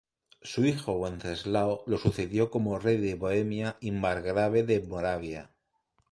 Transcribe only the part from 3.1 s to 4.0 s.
Bohemia y